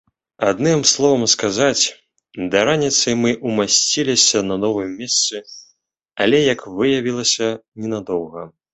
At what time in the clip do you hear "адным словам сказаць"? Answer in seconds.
0.51-1.83